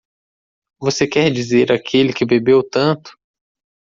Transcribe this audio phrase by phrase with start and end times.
[0.79, 3.15] Você quer dizer aquele que bebeu tanto?